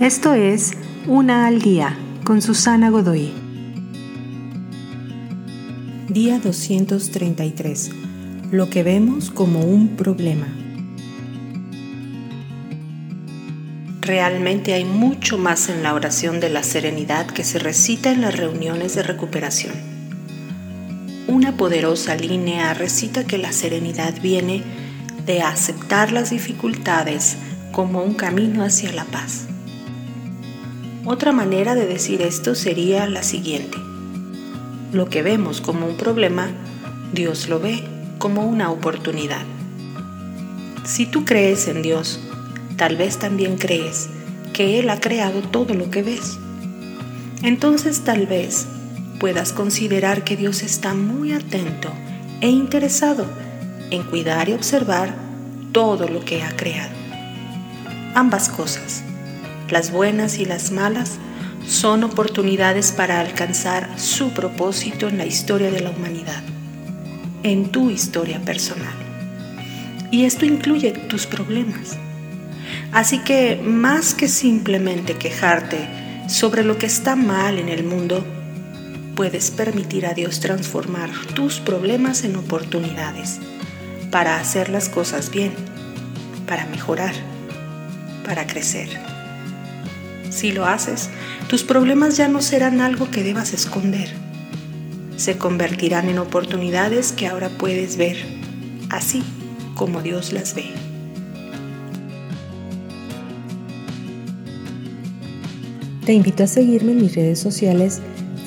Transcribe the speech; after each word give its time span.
Esto 0.00 0.34
es 0.34 0.72
Una 1.06 1.46
al 1.46 1.62
Día 1.62 1.96
con 2.22 2.42
Susana 2.42 2.90
Godoy. 2.90 3.32
Día 6.10 6.38
233. 6.38 7.92
Lo 8.50 8.68
que 8.68 8.82
vemos 8.82 9.30
como 9.30 9.60
un 9.60 9.96
problema. 9.96 10.48
Realmente 14.02 14.74
hay 14.74 14.84
mucho 14.84 15.38
más 15.38 15.70
en 15.70 15.82
la 15.82 15.94
oración 15.94 16.40
de 16.40 16.50
la 16.50 16.62
serenidad 16.62 17.26
que 17.28 17.42
se 17.42 17.58
recita 17.58 18.12
en 18.12 18.20
las 18.20 18.36
reuniones 18.36 18.96
de 18.96 19.02
recuperación. 19.02 19.72
Una 21.26 21.56
poderosa 21.56 22.16
línea 22.16 22.74
recita 22.74 23.24
que 23.24 23.38
la 23.38 23.52
serenidad 23.52 24.20
viene 24.20 24.62
de 25.24 25.40
aceptar 25.40 26.12
las 26.12 26.28
dificultades 26.28 27.38
como 27.72 28.02
un 28.02 28.12
camino 28.12 28.62
hacia 28.62 28.92
la 28.92 29.06
paz. 29.06 29.46
Otra 31.08 31.30
manera 31.30 31.76
de 31.76 31.86
decir 31.86 32.20
esto 32.20 32.56
sería 32.56 33.06
la 33.06 33.22
siguiente. 33.22 33.78
Lo 34.92 35.08
que 35.08 35.22
vemos 35.22 35.60
como 35.60 35.86
un 35.86 35.96
problema, 35.96 36.48
Dios 37.12 37.48
lo 37.48 37.60
ve 37.60 37.84
como 38.18 38.44
una 38.44 38.72
oportunidad. 38.72 39.44
Si 40.82 41.06
tú 41.06 41.24
crees 41.24 41.68
en 41.68 41.82
Dios, 41.82 42.18
tal 42.76 42.96
vez 42.96 43.18
también 43.18 43.56
crees 43.56 44.08
que 44.52 44.80
Él 44.80 44.90
ha 44.90 44.98
creado 44.98 45.42
todo 45.42 45.74
lo 45.74 45.92
que 45.92 46.02
ves. 46.02 46.40
Entonces 47.44 48.00
tal 48.00 48.26
vez 48.26 48.66
puedas 49.20 49.52
considerar 49.52 50.24
que 50.24 50.36
Dios 50.36 50.64
está 50.64 50.92
muy 50.94 51.32
atento 51.32 51.88
e 52.40 52.48
interesado 52.48 53.26
en 53.92 54.02
cuidar 54.02 54.48
y 54.48 54.54
observar 54.54 55.14
todo 55.70 56.08
lo 56.08 56.24
que 56.24 56.42
ha 56.42 56.56
creado. 56.56 56.96
Ambas 58.16 58.48
cosas, 58.48 59.04
las 59.70 59.90
buenas 59.90 60.38
y 60.38 60.44
las 60.44 60.70
malas, 60.70 61.18
son 61.66 62.04
oportunidades 62.04 62.92
para 62.92 63.20
alcanzar 63.20 63.98
su 63.98 64.32
propósito 64.32 65.08
en 65.08 65.18
la 65.18 65.26
historia 65.26 65.70
de 65.70 65.80
la 65.80 65.90
humanidad, 65.90 66.42
en 67.42 67.70
tu 67.70 67.90
historia 67.90 68.40
personal. 68.40 68.94
Y 70.10 70.24
esto 70.24 70.46
incluye 70.46 70.92
tus 70.92 71.26
problemas. 71.26 71.96
Así 72.92 73.18
que 73.18 73.56
más 73.56 74.14
que 74.14 74.28
simplemente 74.28 75.14
quejarte 75.14 75.88
sobre 76.28 76.64
lo 76.64 76.78
que 76.78 76.86
está 76.86 77.16
mal 77.16 77.58
en 77.58 77.68
el 77.68 77.84
mundo, 77.84 78.24
puedes 79.16 79.50
permitir 79.50 80.06
a 80.06 80.14
Dios 80.14 80.40
transformar 80.40 81.10
tus 81.34 81.58
problemas 81.58 82.22
en 82.24 82.36
oportunidades 82.36 83.40
para 84.10 84.36
hacer 84.36 84.68
las 84.68 84.88
cosas 84.88 85.30
bien, 85.30 85.52
para 86.46 86.66
mejorar, 86.66 87.14
para 88.24 88.46
crecer. 88.46 89.15
Si 90.36 90.52
lo 90.52 90.66
haces, 90.66 91.08
tus 91.48 91.64
problemas 91.64 92.18
ya 92.18 92.28
no 92.28 92.42
serán 92.42 92.82
algo 92.82 93.10
que 93.10 93.22
debas 93.22 93.54
esconder. 93.54 94.10
Se 95.16 95.38
convertirán 95.38 96.10
en 96.10 96.18
oportunidades 96.18 97.12
que 97.12 97.26
ahora 97.26 97.48
puedes 97.48 97.96
ver, 97.96 98.18
así 98.90 99.22
como 99.74 100.02
Dios 100.02 100.34
las 100.34 100.54
ve. 100.54 100.66
Te 106.04 106.12
invito 106.12 106.44
a 106.44 106.46
seguirme 106.48 106.92
en 106.92 107.00
mis 107.00 107.14
redes 107.14 107.38
sociales 107.38 108.02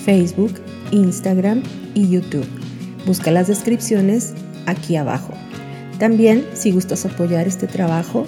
Facebook, 0.05 0.61
Instagram 0.91 1.63
y 1.95 2.07
YouTube. 2.07 2.45
Busca 3.07 3.31
las 3.31 3.47
descripciones 3.47 4.35
aquí 4.67 4.95
abajo. 4.95 5.33
También, 5.97 6.45
si 6.53 6.69
gustas 6.69 7.07
apoyar 7.07 7.47
este 7.47 7.65
trabajo, 7.65 8.27